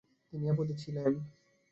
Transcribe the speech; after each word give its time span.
তিনি 0.29 0.45
এ 0.49 0.53
পদে 0.57 0.75
ছিলেন। 0.83 1.11